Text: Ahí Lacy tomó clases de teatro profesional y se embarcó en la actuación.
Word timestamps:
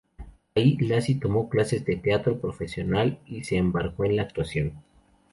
Ahí 0.55 0.77
Lacy 0.79 1.13
tomó 1.19 1.47
clases 1.47 1.85
de 1.85 1.95
teatro 1.95 2.41
profesional 2.41 3.19
y 3.27 3.43
se 3.43 3.57
embarcó 3.57 4.03
en 4.05 4.15
la 4.15 4.23
actuación. 4.23 4.81